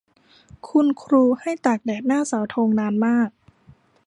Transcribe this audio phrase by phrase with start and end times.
[0.67, 3.29] คุณครูให้ตากแดดหน้าเสาธงนานมาก